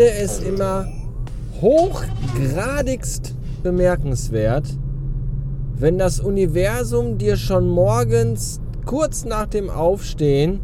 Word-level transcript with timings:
finde 0.00 0.18
es 0.22 0.38
immer 0.38 0.86
hochgradigst 1.60 3.34
bemerkenswert, 3.62 4.64
wenn 5.76 5.98
das 5.98 6.20
Universum 6.20 7.18
dir 7.18 7.36
schon 7.36 7.68
morgens 7.68 8.62
kurz 8.86 9.26
nach 9.26 9.44
dem 9.44 9.68
Aufstehen 9.68 10.60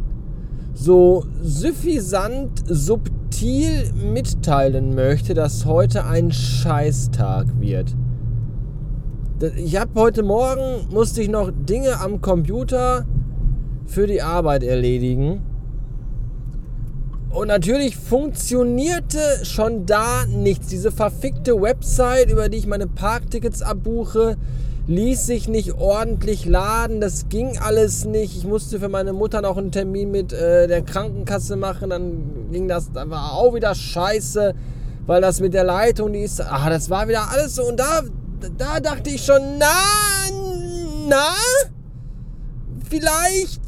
so 0.72 1.26
suffisant 1.42 2.62
subtil 2.66 3.92
mitteilen 4.10 4.94
möchte, 4.94 5.34
dass 5.34 5.66
heute 5.66 6.06
ein 6.06 6.32
Scheißtag 6.32 7.60
wird. 7.60 7.94
Ich 9.56 9.78
habe 9.78 10.00
heute 10.00 10.22
Morgen 10.22 10.88
musste 10.90 11.20
ich 11.20 11.28
noch 11.28 11.50
Dinge 11.54 12.00
am 12.00 12.22
Computer 12.22 13.04
für 13.84 14.06
die 14.06 14.22
Arbeit 14.22 14.62
erledigen. 14.62 15.42
Und 17.36 17.48
natürlich 17.48 17.98
funktionierte 17.98 19.20
schon 19.42 19.84
da 19.84 20.24
nichts. 20.24 20.68
Diese 20.68 20.90
verfickte 20.90 21.60
Website, 21.60 22.30
über 22.30 22.48
die 22.48 22.56
ich 22.56 22.66
meine 22.66 22.86
Parktickets 22.86 23.60
abbuche, 23.60 24.38
ließ 24.86 25.26
sich 25.26 25.46
nicht 25.46 25.74
ordentlich 25.74 26.46
laden. 26.46 27.02
Das 27.02 27.28
ging 27.28 27.58
alles 27.58 28.06
nicht. 28.06 28.38
Ich 28.38 28.44
musste 28.46 28.80
für 28.80 28.88
meine 28.88 29.12
Mutter 29.12 29.42
noch 29.42 29.58
einen 29.58 29.70
Termin 29.70 30.10
mit 30.12 30.32
äh, 30.32 30.66
der 30.66 30.80
Krankenkasse 30.80 31.56
machen. 31.56 31.90
Dann 31.90 32.50
ging 32.52 32.68
das, 32.68 32.90
da 32.90 33.10
war 33.10 33.34
auch 33.34 33.54
wieder 33.54 33.74
scheiße, 33.74 34.54
weil 35.04 35.20
das 35.20 35.38
mit 35.40 35.52
der 35.52 35.64
Leitung, 35.64 36.14
die 36.14 36.20
ist, 36.20 36.40
ah, 36.40 36.70
das 36.70 36.88
war 36.88 37.06
wieder 37.06 37.30
alles 37.30 37.56
so. 37.56 37.68
Und 37.68 37.78
da, 37.78 38.00
da 38.56 38.80
dachte 38.80 39.10
ich 39.10 39.22
schon, 39.22 39.58
na, 39.58 39.66
na, 41.06 41.34
vielleicht 42.88 43.60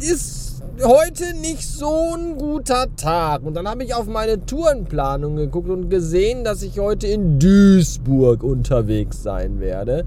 ist 0.00 0.43
heute 0.82 1.34
nicht 1.34 1.66
so 1.66 2.14
ein 2.16 2.36
guter 2.36 2.94
Tag. 2.96 3.44
Und 3.44 3.54
dann 3.54 3.68
habe 3.68 3.84
ich 3.84 3.94
auf 3.94 4.06
meine 4.06 4.44
Tourenplanung 4.44 5.36
geguckt 5.36 5.68
und 5.68 5.88
gesehen, 5.88 6.44
dass 6.44 6.62
ich 6.62 6.78
heute 6.78 7.06
in 7.06 7.38
Duisburg 7.38 8.42
unterwegs 8.42 9.22
sein 9.22 9.60
werde. 9.60 10.04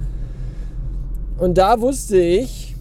Und 1.38 1.58
da 1.58 1.80
wusste 1.80 2.18
ich, 2.18 2.76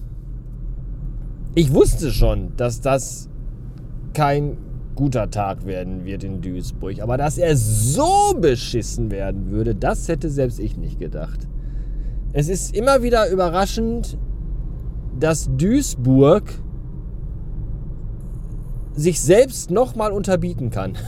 ich 1.55 1.73
wusste 1.73 2.11
schon, 2.11 2.57
dass 2.57 2.81
das 2.81 3.29
kein 4.15 4.57
guter 4.95 5.31
Tag 5.31 5.67
werden 5.67 6.05
wird 6.05 6.25
in 6.25 6.41
Duisburg. 6.41 7.01
Aber 7.01 7.17
dass 7.17 7.39
er 7.39 7.57
so 7.57 8.35
beschissen 8.39 9.11
werden 9.11 9.51
würde, 9.51 9.75
das 9.75 10.09
hätte 10.09 10.31
selbst 10.31 10.59
ich 10.59 10.77
nicht 10.77 10.99
gedacht. 10.99 11.47
Es 12.33 12.49
ist 12.49 12.75
immer 12.75 13.03
wieder 13.03 13.31
überraschend, 13.31 14.19
dass 15.19 15.49
Duisburg 15.57 16.45
sich 18.97 19.21
selbst 19.21 19.71
nochmal 19.71 20.13
unterbieten 20.13 20.71
kann. 20.71 20.97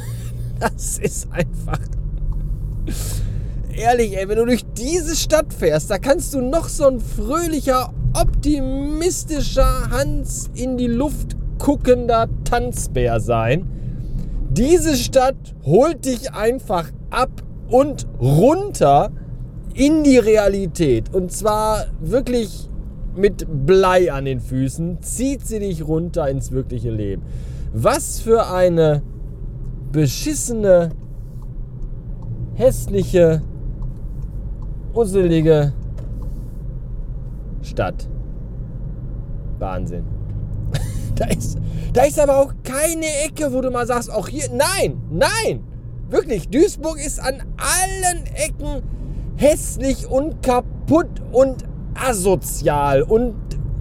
Das 0.61 0.98
ist 0.98 1.28
einfach. 1.31 1.78
Ehrlich, 3.70 4.19
ey, 4.19 4.28
wenn 4.28 4.39
du 4.39 4.44
durch 4.44 4.64
diese 4.77 5.14
Stadt 5.14 5.55
fährst, 5.55 5.89
da 5.89 5.98
kannst 5.98 6.34
du 6.34 6.41
noch 6.41 6.69
so 6.69 6.89
ein 6.89 6.98
fröhlicher, 6.98 7.94
optimistischer, 8.12 9.89
Hans 9.89 10.50
in 10.55 10.77
die 10.77 10.89
Luft 10.89 11.36
guckender 11.61 12.28
Tanzbär 12.42 13.20
sein. 13.20 13.69
Diese 14.50 14.97
Stadt 14.97 15.55
holt 15.64 16.05
dich 16.06 16.33
einfach 16.33 16.91
ab 17.11 17.31
und 17.69 18.09
runter 18.20 19.12
in 19.75 20.03
die 20.03 20.19
Realität. 20.19 21.14
Und 21.14 21.31
zwar 21.31 21.86
wirklich 22.00 22.69
mit 23.14 23.47
Blei 23.66 24.12
an 24.12 24.25
den 24.25 24.41
Füßen, 24.41 25.03
zieht 25.03 25.47
sie 25.47 25.60
dich 25.60 25.87
runter 25.87 26.28
ins 26.28 26.50
wirkliche 26.50 26.91
Leben. 26.91 27.22
Was 27.73 28.21
für 28.21 28.47
eine 28.51 29.03
beschissene, 29.93 30.91
hässliche, 32.55 33.43
usselige 34.95 35.73
Stadt. 37.62 38.09
Wahnsinn. 39.59 40.05
da, 41.15 41.27
ist, 41.27 41.59
da 41.93 42.03
ist 42.05 42.19
aber 42.19 42.39
auch 42.39 42.55
keine 42.65 43.06
Ecke, 43.27 43.53
wo 43.53 43.61
du 43.61 43.71
mal 43.71 43.87
sagst, 43.87 44.11
auch 44.11 44.29
hier, 44.29 44.49
nein, 44.53 45.00
nein, 45.11 45.65
wirklich, 46.09 46.49
Duisburg 46.49 46.99
ist 47.05 47.21
an 47.21 47.43
allen 47.56 48.25
Ecken 48.35 48.83
hässlich 49.37 50.09
und 50.09 50.43
kaputt 50.43 51.23
und 51.33 51.65
asozial 51.95 53.03
und 53.03 53.35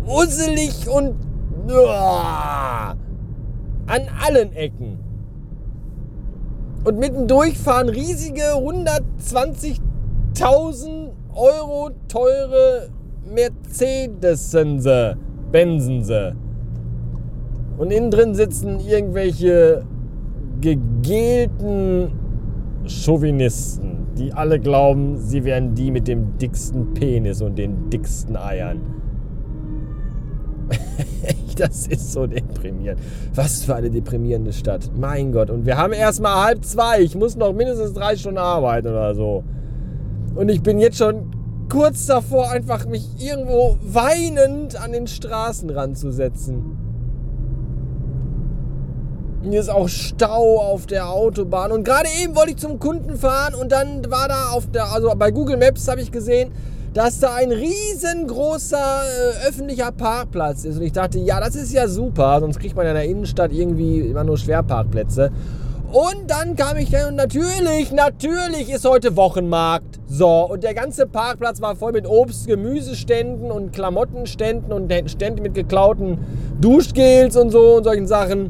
usselig 0.06 0.88
und... 0.90 1.16
Uah. 1.68 2.96
An 3.88 4.04
allen 4.26 4.54
Ecken. 4.54 5.00
Und 6.84 7.00
mittendurch 7.00 7.58
fahren 7.58 7.90
riesige 7.90 8.44
120.000 8.44 11.10
Euro 11.34 11.90
teure 12.08 12.90
Mercedesense, 13.34 15.18
Benzense. 15.52 16.36
Und 17.78 17.92
innen 17.92 18.12
drin 18.12 18.36
sitzen 18.36 18.80
irgendwelche 18.80 19.84
gegelten 20.62 22.12
Chauvinisten, 22.86 24.08
die 24.18 24.34
alle 24.34 24.60
glauben, 24.60 25.18
sie 25.18 25.44
wären 25.44 25.76
die 25.76 25.92
mit 25.92 26.08
dem 26.08 26.38
dicksten 26.38 26.94
Penis 26.94 27.42
und 27.42 27.58
den 27.58 27.90
dicksten 27.90 28.36
Eiern. 28.36 28.82
das 31.70 31.88
ist 31.88 32.14
so 32.14 32.28
deprimierend. 32.28 33.02
Was 33.34 33.64
für 33.64 33.76
eine 33.76 33.90
deprimierende 33.90 34.54
Stadt. 34.54 34.92
Mein 34.96 35.32
Gott. 35.32 35.50
Und 35.50 35.66
wir 35.66 35.78
haben 35.78 35.94
erst 35.94 36.22
mal 36.22 36.46
halb 36.46 36.64
zwei. 36.64 37.02
Ich 37.02 37.16
muss 37.16 37.36
noch 37.36 37.54
mindestens 37.54 37.94
drei 37.94 38.16
Stunden 38.16 38.38
arbeiten 38.38 38.88
oder 38.88 39.16
so. 39.16 39.44
Und 40.36 40.50
ich 40.50 40.62
bin 40.62 40.80
jetzt 40.80 40.98
schon 40.98 41.32
kurz 41.70 42.06
davor, 42.06 42.52
einfach 42.52 42.86
mich 42.86 43.06
irgendwo 43.20 43.78
weinend 43.82 44.80
an 44.80 44.92
den 44.92 45.08
Straßenrand 45.08 45.98
zu 45.98 46.12
setzen. 46.12 46.78
Hier 49.44 49.60
ist 49.60 49.70
auch 49.70 49.88
Stau 49.88 50.60
auf 50.60 50.86
der 50.86 51.10
Autobahn. 51.10 51.72
Und 51.72 51.84
gerade 51.84 52.08
eben 52.22 52.36
wollte 52.36 52.52
ich 52.52 52.58
zum 52.58 52.80
Kunden 52.80 53.18
fahren 53.18 53.56
und 53.56 53.72
dann 53.72 54.10
war 54.12 54.28
da 54.28 54.50
auf 54.52 54.70
der, 54.70 54.92
also 54.92 55.12
bei 55.18 55.32
Google 55.32 55.58
Maps 55.58 55.88
habe 55.88 56.02
ich 56.02 56.12
gesehen, 56.12 56.52
dass 56.98 57.20
da 57.20 57.36
ein 57.36 57.52
riesengroßer 57.52 58.76
äh, 58.76 59.48
öffentlicher 59.48 59.92
Parkplatz 59.92 60.66
ist. 60.66 60.78
Und 60.78 60.82
ich 60.82 60.94
dachte, 60.94 61.20
ja, 61.20 61.40
das 61.40 61.56
ist 61.56 61.72
ja 61.72 61.88
super, 61.88 62.40
sonst 62.40 62.60
kriegt 62.60 62.76
man 62.76 62.86
ja 62.86 62.92
in 62.92 62.98
der 62.98 63.06
Innenstadt 63.06 63.52
irgendwie 63.52 64.00
immer 64.00 64.24
nur 64.24 64.36
Schwerparkplätze. 64.36 65.30
Und 65.92 66.24
dann 66.26 66.56
kam 66.56 66.76
ich 66.78 66.90
dann 66.90 67.10
und 67.10 67.16
natürlich, 67.16 67.92
natürlich 67.92 68.72
ist 68.72 68.84
heute 68.84 69.16
Wochenmarkt. 69.16 70.00
So, 70.08 70.50
und 70.50 70.64
der 70.64 70.74
ganze 70.74 71.06
Parkplatz 71.06 71.62
war 71.62 71.76
voll 71.76 71.92
mit 71.92 72.08
Obst, 72.08 72.48
Gemüseständen 72.48 73.52
und 73.52 73.74
Klamottenständen 73.74 74.74
und 74.74 74.92
Ständen 75.08 75.44
mit 75.44 75.54
geklauten 75.54 76.18
Duschgels 76.60 77.38
und 77.38 77.52
so 77.52 77.76
und 77.76 77.84
solchen 77.84 78.08
Sachen. 78.08 78.50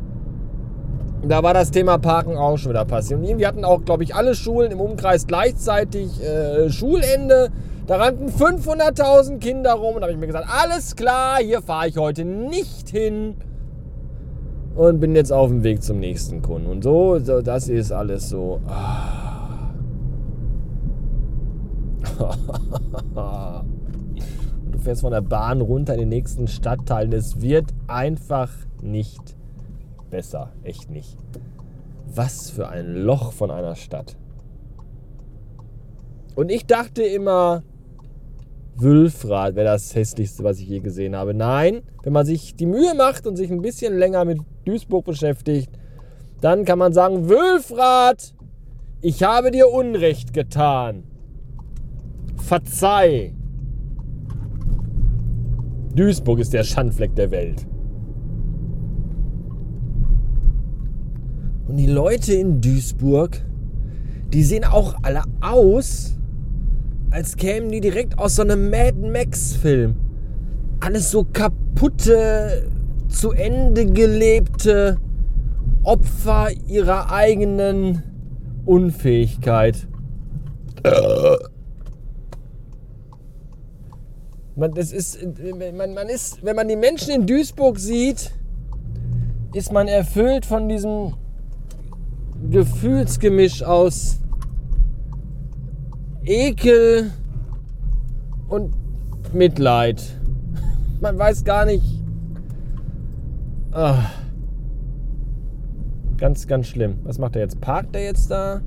Da 1.27 1.43
war 1.43 1.53
das 1.53 1.69
Thema 1.71 1.97
Parken 1.97 2.37
auch 2.37 2.57
schon 2.57 2.71
wieder 2.71 2.85
passiert. 2.85 3.19
Und 3.19 3.25
irgendwie 3.25 3.45
hatten 3.45 3.65
auch, 3.65 3.83
glaube 3.83 4.05
ich, 4.05 4.15
alle 4.15 4.35
Schulen 4.35 4.71
im 4.71 4.79
Umkreis 4.79 5.27
gleichzeitig 5.27 6.23
äh, 6.23 6.69
Schulende. 6.69 7.49
Da 7.87 7.95
rannten 7.95 8.29
500.000 8.29 9.39
Kinder 9.39 9.71
rum 9.71 9.95
und 9.95 10.01
habe 10.01 10.11
ich 10.11 10.17
mir 10.17 10.27
gesagt, 10.27 10.47
alles 10.49 10.97
klar, 10.97 11.37
hier 11.37 11.61
fahre 11.61 11.87
ich 11.87 11.97
heute 11.97 12.25
nicht 12.25 12.89
hin. 12.89 13.35
Und 14.75 14.99
bin 14.99 15.15
jetzt 15.15 15.31
auf 15.31 15.47
dem 15.47 15.63
Weg 15.63 15.81
zum 15.81 15.99
nächsten 15.99 16.41
Kunden. 16.41 16.67
Und 16.67 16.83
so, 16.83 17.17
so 17.19 17.41
das 17.41 17.69
ist 17.69 17.93
alles 17.93 18.27
so. 18.27 18.59
Ah. 18.67 19.23
du 24.71 24.79
fährst 24.79 25.01
von 25.01 25.11
der 25.11 25.21
Bahn 25.21 25.61
runter 25.61 25.93
in 25.93 26.01
den 26.01 26.09
nächsten 26.09 26.49
Stadtteil. 26.49 27.13
Es 27.13 27.39
wird 27.41 27.73
einfach 27.87 28.49
nicht 28.81 29.37
besser. 30.09 30.51
Echt 30.63 30.91
nicht. 30.91 31.17
Was 32.13 32.49
für 32.49 32.67
ein 32.67 32.95
Loch 32.95 33.31
von 33.31 33.49
einer 33.49 33.75
Stadt. 33.75 34.17
Und 36.35 36.51
ich 36.51 36.65
dachte 36.65 37.01
immer, 37.03 37.63
Wülfrad 38.79 39.55
wäre 39.55 39.65
das 39.65 39.95
hässlichste, 39.95 40.43
was 40.43 40.59
ich 40.59 40.67
je 40.67 40.79
gesehen 40.79 41.15
habe. 41.15 41.33
Nein, 41.33 41.81
wenn 42.03 42.13
man 42.13 42.25
sich 42.25 42.55
die 42.55 42.67
Mühe 42.67 42.93
macht 42.95 43.25
und 43.25 43.35
sich 43.35 43.49
ein 43.49 43.61
bisschen 43.61 43.97
länger 43.97 44.23
mit 44.23 44.39
Duisburg 44.65 45.05
beschäftigt, 45.05 45.71
dann 46.41 46.63
kann 46.65 46.77
man 46.77 46.93
sagen, 46.93 47.27
Wülfrad, 47.27 48.35
ich 49.01 49.23
habe 49.23 49.49
dir 49.51 49.69
Unrecht 49.69 50.33
getan. 50.33 51.03
Verzeih. 52.37 53.33
Duisburg 55.95 56.39
ist 56.39 56.53
der 56.53 56.63
Schandfleck 56.63 57.15
der 57.15 57.31
Welt. 57.31 57.65
Und 61.67 61.77
die 61.77 61.87
Leute 61.87 62.33
in 62.33 62.61
Duisburg, 62.61 63.41
die 64.31 64.43
sehen 64.43 64.63
auch 64.63 64.95
alle 65.01 65.23
aus 65.41 66.16
als 67.09 67.35
kämen 67.37 67.71
die 67.71 67.81
direkt 67.81 68.17
aus 68.19 68.35
so 68.35 68.41
einem 68.41 68.69
Mad 68.69 68.97
Max-Film. 68.97 69.95
Alles 70.79 71.11
so 71.11 71.23
kaputte, 71.23 72.69
zu 73.09 73.31
Ende 73.31 73.85
gelebte 73.85 74.97
Opfer 75.83 76.49
ihrer 76.67 77.11
eigenen 77.11 78.03
Unfähigkeit. 78.65 79.87
Man, 84.55 84.73
das 84.73 84.91
ist, 84.91 85.19
man, 85.75 85.93
man 85.93 86.09
ist, 86.09 86.43
wenn 86.43 86.55
man 86.55 86.67
die 86.67 86.75
Menschen 86.75 87.13
in 87.13 87.25
Duisburg 87.27 87.79
sieht, 87.79 88.31
ist 89.53 89.71
man 89.71 89.87
erfüllt 89.87 90.45
von 90.45 90.67
diesem 90.67 91.13
Gefühlsgemisch 92.49 93.63
aus 93.63 94.19
Ekel 96.27 97.11
und 98.49 98.73
Mitleid. 99.33 100.03
Man 101.01 101.17
weiß 101.17 101.45
gar 101.45 101.65
nicht. 101.65 102.03
Ach. 103.71 104.11
Ganz, 106.17 106.47
ganz 106.47 106.67
schlimm. 106.67 106.99
Was 107.03 107.17
macht 107.17 107.35
er 107.35 107.43
jetzt? 107.43 107.61
Parkt 107.61 107.95
er 107.95 108.03
jetzt 108.03 108.29
da? 108.29 108.61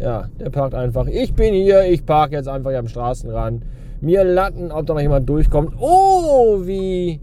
Ja, 0.00 0.28
der 0.40 0.50
parkt 0.50 0.74
einfach. 0.74 1.06
Ich 1.06 1.34
bin 1.34 1.54
hier, 1.54 1.84
ich 1.84 2.04
parke 2.04 2.34
jetzt 2.34 2.48
einfach 2.48 2.70
hier 2.70 2.78
am 2.78 2.88
Straßenrand. 2.88 3.64
Mir 4.00 4.24
Latten, 4.24 4.72
ob 4.72 4.86
da 4.86 4.94
noch 4.94 5.00
jemand 5.00 5.28
durchkommt. 5.28 5.74
Oh, 5.78 6.66
wie. 6.66 7.20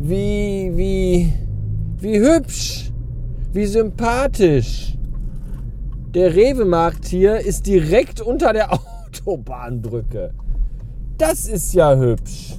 Wie, 0.00 0.72
wie. 0.74 1.32
Wie 1.98 2.18
hübsch. 2.18 2.92
Wie 3.52 3.66
sympathisch. 3.66 4.98
Der 6.14 6.34
Rewe-Markt 6.34 7.06
hier 7.06 7.38
ist 7.38 7.68
direkt 7.68 8.20
unter 8.20 8.52
der 8.52 8.72
Autobahnbrücke. 9.06 10.34
Das 11.16 11.46
ist 11.46 11.72
ja 11.72 11.96
hübsch. 11.96 12.56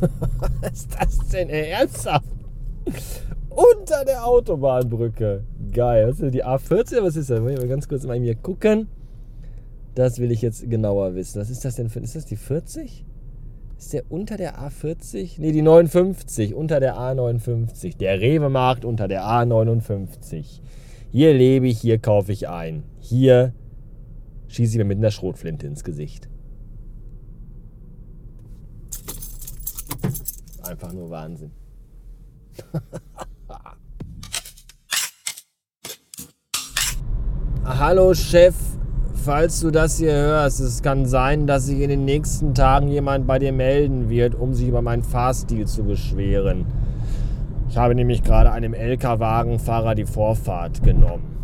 Was 0.60 0.72
ist 0.72 0.96
das 0.98 1.18
denn 1.28 1.48
ernsthaft? 1.50 2.24
Unter 3.50 4.04
der 4.04 4.26
Autobahnbrücke. 4.26 5.44
Geil. 5.72 6.08
Was 6.08 6.18
ist 6.18 6.34
die 6.34 6.44
A14? 6.44 7.02
Was 7.02 7.14
ist 7.14 7.30
das? 7.30 7.40
Wollen 7.42 7.60
wir 7.60 7.68
ganz 7.68 7.86
kurz 7.86 8.04
mal 8.04 8.18
hier 8.18 8.34
gucken. 8.34 8.88
Das 9.94 10.18
will 10.18 10.32
ich 10.32 10.42
jetzt 10.42 10.68
genauer 10.68 11.14
wissen. 11.14 11.40
Was 11.40 11.48
ist 11.48 11.64
das 11.64 11.76
denn 11.76 11.90
für. 11.90 12.00
Ist 12.00 12.16
das 12.16 12.26
die 12.26 12.36
40? 12.36 13.04
Ist 13.78 13.92
der 13.92 14.02
unter 14.08 14.36
der 14.36 14.58
A40? 14.58 15.40
Ne, 15.40 15.52
die 15.52 15.62
59. 15.62 16.54
Unter 16.54 16.80
der 16.80 16.96
A59. 16.96 17.98
Der 17.98 18.20
Rewe-Markt 18.20 18.84
unter 18.84 19.06
der 19.06 19.22
A59. 19.22 20.60
Hier 21.12 21.34
lebe 21.34 21.66
ich, 21.66 21.80
hier 21.80 21.98
kaufe 21.98 22.30
ich 22.30 22.48
ein. 22.48 22.84
Hier 23.00 23.52
schieße 24.46 24.74
ich 24.74 24.78
mir 24.78 24.84
mit 24.84 24.98
einer 24.98 25.10
Schrotflinte 25.10 25.66
ins 25.66 25.82
Gesicht. 25.82 26.28
Einfach 30.62 30.92
nur 30.92 31.10
Wahnsinn. 31.10 31.50
Hallo 37.64 38.14
Chef, 38.14 38.54
falls 39.14 39.58
du 39.58 39.72
das 39.72 39.98
hier 39.98 40.12
hörst, 40.12 40.60
es 40.60 40.80
kann 40.80 41.06
sein, 41.06 41.48
dass 41.48 41.66
sich 41.66 41.80
in 41.80 41.88
den 41.88 42.04
nächsten 42.04 42.54
Tagen 42.54 42.86
jemand 42.86 43.26
bei 43.26 43.40
dir 43.40 43.52
melden 43.52 44.08
wird, 44.10 44.36
um 44.36 44.54
sich 44.54 44.68
über 44.68 44.80
meinen 44.80 45.02
Fahrstil 45.02 45.66
zu 45.66 45.82
beschweren. 45.82 46.66
Ich 47.70 47.78
habe 47.78 47.94
nämlich 47.94 48.22
gerade 48.22 48.52
einem 48.52 48.74
LK-Wagenfahrer 48.74 49.94
die 49.94 50.04
Vorfahrt 50.04 50.82
genommen, 50.82 51.36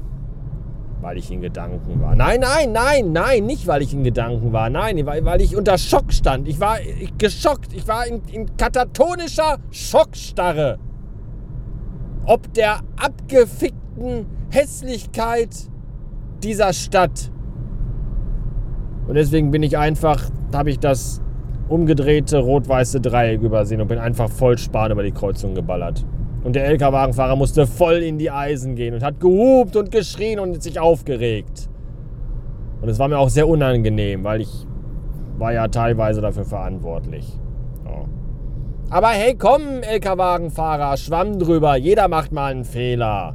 weil 1.01 1.17
ich 1.17 1.31
in 1.31 1.41
Gedanken 1.41 2.01
war. 2.03 2.15
Nein, 2.15 2.41
nein, 2.41 2.73
nein, 2.73 3.13
nein, 3.13 3.47
nicht 3.47 3.67
weil 3.67 3.81
ich 3.81 3.95
in 3.95 4.05
Gedanken 4.05 4.53
war. 4.53 4.69
Nein, 4.69 5.07
weil 5.07 5.41
ich 5.41 5.57
unter 5.57 5.79
Schock 5.79 6.13
stand. 6.13 6.49
Ich 6.49 6.61
war 6.61 6.79
geschockt. 7.17 7.73
Ich 7.73 7.87
war 7.89 8.07
in, 8.07 8.21
in 8.33 8.57
katatonischer 8.57 9.59
Schockstarre 9.71 10.79
ob 12.27 12.53
der 12.55 12.81
abgefickten 12.97 14.27
Hässlichkeit 14.51 15.51
dieser 16.43 16.73
Stadt. 16.73 17.31
Und 19.07 19.15
deswegen 19.15 19.53
bin 19.53 19.63
ich 19.63 19.79
einfach, 19.79 20.31
habe 20.53 20.71
ich 20.71 20.81
das 20.81 21.23
umgedrehte 21.69 22.39
rot-weiße 22.39 23.01
Dreieck 23.01 23.43
übersehen 23.43 23.81
und 23.81 23.89
bin 23.89 23.99
einfach 23.99 24.31
voll 24.31 24.59
Span 24.59 24.93
über 24.93 25.03
die 25.03 25.13
Kreuzung 25.13 25.55
geballert. 25.55 26.05
Und 26.45 26.55
der 26.55 26.67
LKW-Wagenfahrer 26.67 27.37
musste 27.37 27.67
voll 27.67 27.97
in 27.97 28.19
die 28.19 28.31
Eisen 28.31 28.77
gehen 28.77 28.95
und 28.95 29.03
hat 29.03 29.19
gehupt 29.19 29.75
und 29.77 29.91
geschrien 29.91 30.39
und 30.39 30.63
sich 30.63 30.79
aufgeregt. 30.79 31.69
Und 32.81 32.89
es 32.89 32.99
war 32.99 33.09
mir 33.09 33.19
auch 33.19 33.31
sehr 33.31 33.49
unangenehm, 33.49 34.23
weil 34.23 34.43
ich 34.43 34.67
war 35.39 35.53
ja 35.53 35.69
teilweise 35.69 36.21
dafür 36.21 36.45
verantwortlich. 36.45 37.39
Aber 38.89 39.09
hey, 39.09 39.35
komm, 39.37 39.83
LKW-Wagenfahrer, 39.83 40.97
schwamm 40.97 41.41
drüber. 41.41 41.77
Jeder 41.77 42.07
macht 42.07 42.31
mal 42.31 42.53
einen 42.53 42.65
Fehler. 42.65 43.35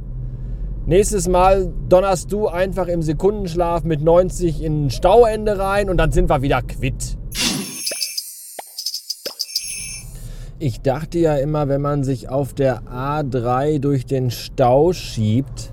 Nächstes 0.86 1.28
Mal 1.28 1.70
donnerst 1.90 2.32
du 2.32 2.48
einfach 2.48 2.86
im 2.86 3.02
Sekundenschlaf 3.02 3.84
mit 3.84 4.02
90 4.02 4.62
in 4.62 4.86
ein 4.86 4.90
Stauende 4.90 5.58
rein 5.58 5.90
und 5.90 5.98
dann 5.98 6.10
sind 6.10 6.30
wir 6.30 6.40
wieder 6.40 6.62
quitt. 6.62 7.18
Ich 10.64 10.80
dachte 10.80 11.18
ja 11.18 11.34
immer, 11.38 11.66
wenn 11.66 11.80
man 11.80 12.04
sich 12.04 12.28
auf 12.28 12.54
der 12.54 12.82
A3 12.82 13.80
durch 13.80 14.06
den 14.06 14.30
Stau 14.30 14.92
schiebt 14.92 15.72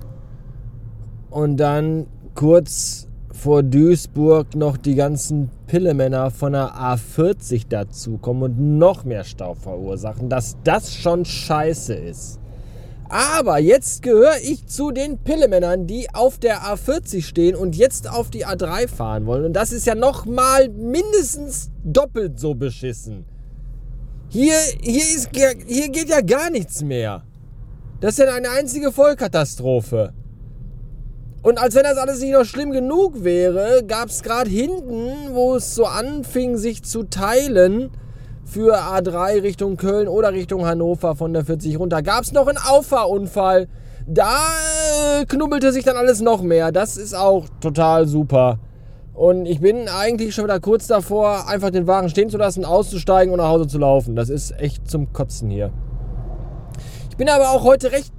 und 1.30 1.58
dann 1.58 2.08
kurz 2.34 3.06
vor 3.30 3.62
Duisburg 3.62 4.56
noch 4.56 4.76
die 4.76 4.96
ganzen 4.96 5.48
Pillemänner 5.68 6.32
von 6.32 6.54
der 6.54 6.74
A40 6.74 7.68
dazukommen 7.68 8.42
und 8.42 8.78
noch 8.78 9.04
mehr 9.04 9.22
Stau 9.22 9.54
verursachen, 9.54 10.28
dass 10.28 10.56
das 10.64 10.92
schon 10.92 11.24
scheiße 11.24 11.94
ist. 11.94 12.40
Aber 13.08 13.60
jetzt 13.60 14.02
gehöre 14.02 14.38
ich 14.42 14.66
zu 14.66 14.90
den 14.90 15.18
Pillemännern, 15.18 15.86
die 15.86 16.12
auf 16.12 16.38
der 16.38 16.62
A40 16.62 17.22
stehen 17.22 17.54
und 17.54 17.76
jetzt 17.76 18.10
auf 18.10 18.28
die 18.28 18.44
A3 18.44 18.88
fahren 18.88 19.26
wollen. 19.26 19.44
Und 19.44 19.52
das 19.52 19.70
ist 19.70 19.86
ja 19.86 19.94
noch 19.94 20.26
mal 20.26 20.68
mindestens 20.68 21.70
doppelt 21.84 22.40
so 22.40 22.56
beschissen. 22.56 23.24
Hier, 24.32 24.54
hier, 24.80 25.02
ist, 25.02 25.30
hier 25.66 25.88
geht 25.88 26.08
ja 26.08 26.20
gar 26.20 26.50
nichts 26.50 26.82
mehr. 26.82 27.24
Das 28.00 28.12
ist 28.16 28.24
ja 28.24 28.32
eine 28.32 28.50
einzige 28.50 28.92
Vollkatastrophe. 28.92 30.12
Und 31.42 31.58
als 31.58 31.74
wenn 31.74 31.82
das 31.82 31.98
alles 31.98 32.20
nicht 32.20 32.32
noch 32.32 32.44
schlimm 32.44 32.70
genug 32.70 33.24
wäre, 33.24 33.82
gab 33.84 34.08
es 34.08 34.22
gerade 34.22 34.48
hinten, 34.48 35.34
wo 35.34 35.56
es 35.56 35.74
so 35.74 35.84
anfing, 35.84 36.56
sich 36.56 36.84
zu 36.84 37.02
teilen, 37.02 37.90
für 38.44 38.78
A3 38.78 39.42
Richtung 39.42 39.76
Köln 39.76 40.06
oder 40.06 40.32
Richtung 40.32 40.64
Hannover 40.64 41.16
von 41.16 41.32
der 41.32 41.44
40 41.44 41.78
runter, 41.80 42.00
gab 42.02 42.22
es 42.22 42.32
noch 42.32 42.46
einen 42.46 42.58
Auffahrunfall. 42.58 43.66
Da 44.06 44.38
äh, 45.20 45.24
knubbelte 45.24 45.72
sich 45.72 45.84
dann 45.84 45.96
alles 45.96 46.20
noch 46.20 46.42
mehr. 46.42 46.70
Das 46.70 46.96
ist 46.96 47.14
auch 47.14 47.46
total 47.60 48.06
super. 48.06 48.60
Und 49.20 49.44
ich 49.44 49.60
bin 49.60 49.86
eigentlich 49.86 50.34
schon 50.34 50.44
wieder 50.44 50.60
kurz 50.60 50.86
davor, 50.86 51.46
einfach 51.46 51.68
den 51.68 51.86
Wagen 51.86 52.08
stehen 52.08 52.30
zu 52.30 52.38
lassen, 52.38 52.64
auszusteigen 52.64 53.34
und 53.34 53.38
nach 53.38 53.50
Hause 53.50 53.66
zu 53.66 53.76
laufen. 53.76 54.16
Das 54.16 54.30
ist 54.30 54.58
echt 54.58 54.90
zum 54.90 55.12
Kotzen 55.12 55.50
hier. 55.50 55.70
Ich 57.10 57.18
bin 57.18 57.28
aber 57.28 57.50
auch 57.50 57.62
heute 57.62 57.92
recht, 57.92 58.14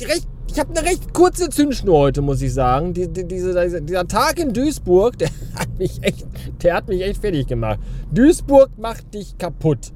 recht 0.00 0.28
ich 0.48 0.60
habe 0.60 0.70
eine 0.70 0.88
recht 0.88 1.12
kurze 1.14 1.48
Zündschnur 1.48 1.98
heute, 1.98 2.22
muss 2.22 2.40
ich 2.42 2.54
sagen. 2.54 2.94
Die, 2.94 3.08
die, 3.08 3.26
diese, 3.26 3.80
dieser 3.80 4.06
Tag 4.06 4.38
in 4.38 4.52
Duisburg, 4.52 5.18
der 5.18 5.30
hat 5.56 5.76
mich 5.78 6.00
echt, 6.02 6.24
der 6.62 6.74
hat 6.76 6.86
mich 6.86 7.02
echt 7.02 7.20
fertig 7.20 7.48
gemacht. 7.48 7.80
Duisburg 8.12 8.70
macht 8.78 9.12
dich 9.12 9.36
kaputt. 9.36 9.90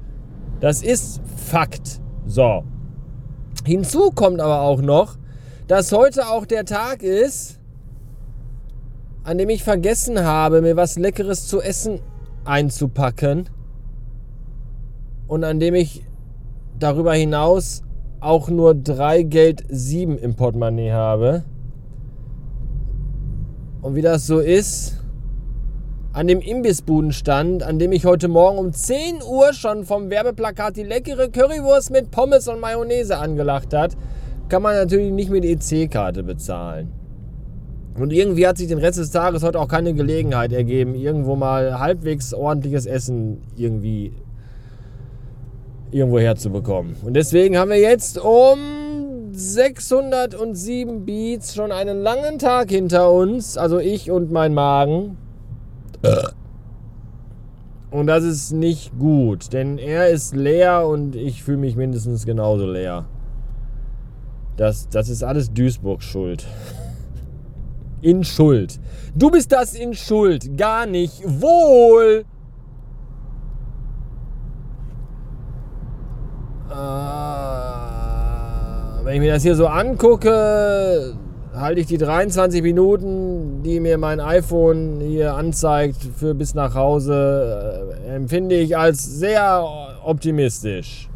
Das 0.59 0.83
ist 0.83 1.21
Fakt. 1.47 2.01
So. 2.25 2.65
Hinzu 3.63 4.11
kommt 4.11 4.41
aber 4.41 4.63
auch 4.63 4.81
noch, 4.81 5.15
dass 5.69 5.93
heute 5.93 6.27
auch 6.27 6.45
der 6.45 6.65
Tag 6.65 7.03
ist, 7.03 7.54
an 9.25 9.39
dem 9.39 9.49
ich 9.49 9.63
vergessen 9.63 10.23
habe, 10.23 10.61
mir 10.61 10.77
was 10.77 10.99
Leckeres 10.99 11.47
zu 11.47 11.59
essen 11.59 11.99
einzupacken. 12.45 13.49
Und 15.27 15.43
an 15.43 15.59
dem 15.59 15.73
ich 15.73 16.05
darüber 16.77 17.15
hinaus 17.15 17.81
auch 18.19 18.49
nur 18.49 18.75
drei 18.75 19.23
Geld 19.23 19.63
sieben 19.67 20.19
im 20.19 20.35
Portemonnaie 20.35 20.91
habe. 20.91 21.43
Und 23.81 23.95
wie 23.95 24.03
das 24.03 24.27
so 24.27 24.39
ist, 24.39 25.01
an 26.13 26.27
dem 26.27 26.39
Imbissbudenstand, 26.39 27.63
an 27.63 27.79
dem 27.79 27.91
ich 27.93 28.05
heute 28.05 28.27
Morgen 28.27 28.59
um 28.59 28.73
10 28.73 29.23
Uhr 29.27 29.53
schon 29.53 29.85
vom 29.85 30.11
Werbeplakat 30.11 30.77
die 30.77 30.83
leckere 30.83 31.29
Currywurst 31.29 31.89
mit 31.89 32.11
Pommes 32.11 32.47
und 32.47 32.59
Mayonnaise 32.59 33.17
angelacht 33.17 33.73
hat, 33.73 33.97
kann 34.49 34.61
man 34.61 34.75
natürlich 34.75 35.11
nicht 35.11 35.31
mit 35.31 35.43
EC-Karte 35.43 36.21
bezahlen. 36.21 37.04
Und 37.97 38.11
irgendwie 38.11 38.45
hat 38.45 38.57
sich 38.57 38.67
den 38.67 38.77
Rest 38.77 38.99
des 38.99 39.11
Tages 39.11 39.41
heute 39.43 39.59
auch 39.59 39.69
keine 39.69 39.93
Gelegenheit 39.93 40.51
ergeben, 40.51 40.95
irgendwo 40.95 41.35
mal 41.35 41.79
halbwegs 41.79 42.33
ordentliches 42.33 42.85
Essen 42.85 43.41
irgendwie 43.55 44.11
irgendwo 45.91 46.19
herzubekommen. 46.19 46.97
Und 47.05 47.13
deswegen 47.13 47.57
haben 47.57 47.69
wir 47.69 47.79
jetzt 47.79 48.19
um 48.19 49.31
607 49.31 51.05
Beats 51.05 51.55
schon 51.55 51.71
einen 51.71 52.01
langen 52.01 52.37
Tag 52.37 52.69
hinter 52.69 53.11
uns. 53.11 53.57
Also 53.57 53.79
ich 53.79 54.11
und 54.11 54.29
mein 54.29 54.53
Magen. 54.53 55.17
Und 57.91 58.07
das 58.07 58.25
ist 58.25 58.51
nicht 58.51 58.97
gut, 58.99 59.53
denn 59.53 59.77
er 59.77 60.09
ist 60.09 60.35
leer 60.35 60.85
und 60.85 61.15
ich 61.15 61.43
fühle 61.43 61.59
mich 61.59 61.77
mindestens 61.77 62.25
genauso 62.25 62.69
leer. 62.69 63.05
Das, 64.57 64.89
das 64.89 65.07
ist 65.07 65.23
alles 65.23 65.53
Duisburg 65.53 66.03
schuld. 66.03 66.45
In 68.05 68.23
Schuld. 68.23 68.79
Du 69.15 69.31
bist 69.31 69.51
das 69.51 69.73
in 69.73 69.95
Schuld. 69.95 70.55
Gar 70.55 70.85
nicht. 70.85 71.23
Wohl. 71.25 72.23
Ah, 76.69 77.79
wenn 79.03 79.15
ich 79.15 79.21
mir 79.21 79.33
das 79.33 79.41
hier 79.41 79.55
so 79.55 79.65
angucke, 79.65 81.15
halte 81.55 81.81
ich 81.81 81.87
die 81.87 81.97
23 81.97 82.61
Minuten, 82.61 83.63
die 83.63 83.79
mir 83.79 83.97
mein 83.97 84.19
iPhone 84.19 84.99
hier 85.01 85.33
anzeigt, 85.33 85.97
für 86.15 86.35
bis 86.35 86.53
nach 86.53 86.75
Hause, 86.75 87.95
äh, 88.05 88.13
empfinde 88.15 88.53
ich 88.53 88.77
als 88.77 89.03
sehr 89.03 89.65
optimistisch. 90.03 91.09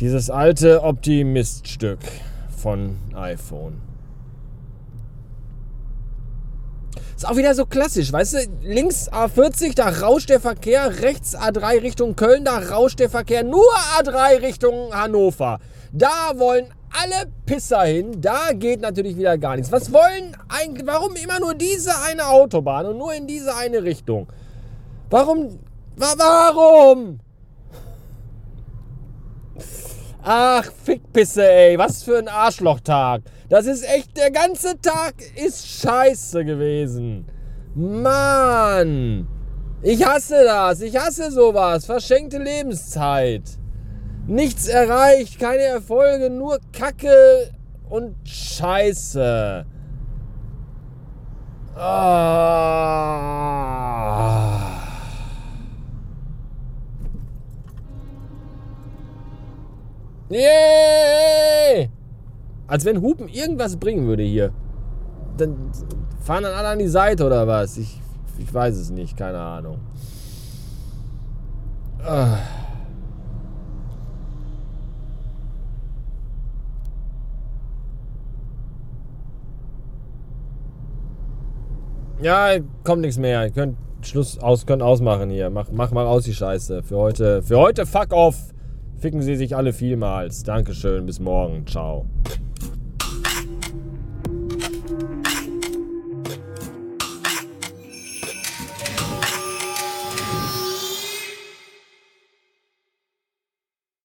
Dieses 0.00 0.30
alte 0.30 0.82
Optimiststück 0.82 2.00
von 2.56 2.96
iPhone. 3.14 3.86
Ist 7.16 7.26
auch 7.26 7.36
wieder 7.36 7.54
so 7.54 7.64
klassisch, 7.64 8.12
weißt 8.12 8.34
du? 8.34 8.38
Links 8.60 9.10
A40, 9.10 9.74
da 9.74 9.88
rauscht 9.88 10.28
der 10.28 10.38
Verkehr, 10.38 11.00
rechts 11.00 11.34
A3 11.34 11.80
Richtung 11.80 12.14
Köln, 12.14 12.44
da 12.44 12.58
rauscht 12.58 12.98
der 12.98 13.08
Verkehr, 13.08 13.42
nur 13.42 13.64
A3 13.98 14.42
Richtung 14.42 14.92
Hannover. 14.92 15.58
Da 15.92 16.32
wollen 16.34 16.66
alle 16.92 17.32
Pisser 17.46 17.84
hin, 17.84 18.20
da 18.20 18.52
geht 18.52 18.82
natürlich 18.82 19.16
wieder 19.16 19.38
gar 19.38 19.56
nichts. 19.56 19.72
Was 19.72 19.90
wollen 19.94 20.36
eigentlich, 20.50 20.86
warum 20.86 21.16
immer 21.16 21.40
nur 21.40 21.54
diese 21.54 21.92
eine 22.02 22.26
Autobahn 22.26 22.84
und 22.84 22.98
nur 22.98 23.14
in 23.14 23.26
diese 23.26 23.56
eine 23.56 23.82
Richtung? 23.82 24.28
Warum, 25.08 25.58
wa 25.96 26.12
warum? 26.18 27.20
Ach, 30.22 30.64
Fickpisse, 30.84 31.48
ey. 31.48 31.78
Was 31.78 32.02
für 32.02 32.18
ein 32.18 32.28
Arschlochtag. 32.28 33.22
Das 33.48 33.66
ist 33.66 33.84
echt, 33.88 34.16
der 34.16 34.30
ganze 34.30 34.80
Tag 34.80 35.14
ist 35.36 35.66
scheiße 35.82 36.44
gewesen. 36.44 37.26
Mann. 37.74 39.28
Ich 39.82 40.04
hasse 40.04 40.44
das. 40.44 40.80
Ich 40.80 40.96
hasse 40.98 41.30
sowas. 41.30 41.86
Verschenkte 41.86 42.38
Lebenszeit. 42.38 43.42
Nichts 44.26 44.66
erreicht, 44.66 45.38
keine 45.38 45.62
Erfolge, 45.62 46.30
nur 46.30 46.58
Kacke 46.72 47.52
und 47.88 48.16
Scheiße. 48.24 49.64
Ah. 51.76 52.56
Yeah! 60.28 61.15
Als 62.66 62.84
wenn 62.84 63.00
Hupen 63.00 63.28
irgendwas 63.28 63.76
bringen 63.76 64.06
würde 64.06 64.22
hier. 64.22 64.50
Dann 65.36 65.56
fahren 66.20 66.42
dann 66.42 66.54
alle 66.54 66.68
an 66.68 66.78
die 66.78 66.88
Seite 66.88 67.24
oder 67.24 67.46
was? 67.46 67.76
Ich, 67.76 68.00
ich 68.38 68.52
weiß 68.52 68.76
es 68.76 68.90
nicht, 68.90 69.16
keine 69.16 69.38
Ahnung. 69.38 69.78
Ah. 72.02 72.38
Ja, 82.20 82.56
kommt 82.82 83.02
nichts 83.02 83.18
mehr. 83.18 83.44
Ihr 83.44 83.50
könnt 83.50 83.76
Schluss 84.00 84.38
aus, 84.38 84.66
könnt 84.66 84.82
ausmachen 84.82 85.30
hier. 85.30 85.50
Mach, 85.50 85.70
mach 85.70 85.90
mal 85.92 86.06
aus 86.06 86.24
die 86.24 86.34
Scheiße. 86.34 86.82
Für 86.82 86.96
heute, 86.96 87.42
für 87.42 87.58
heute 87.58 87.86
fuck 87.86 88.12
off. 88.12 88.54
Ficken 88.98 89.20
Sie 89.20 89.36
sich 89.36 89.54
alle 89.54 89.72
vielmals. 89.72 90.42
Dankeschön, 90.42 91.04
bis 91.04 91.20
morgen. 91.20 91.66
Ciao. 91.66 92.06